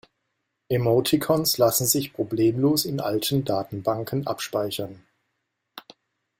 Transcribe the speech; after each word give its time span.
Emoticons 0.67 1.59
lassen 1.59 1.85
sich 1.85 2.11
problemlos 2.11 2.85
in 2.85 2.99
alten 3.01 3.45
Datenbanken 3.45 4.25
abspeichern. 4.25 5.05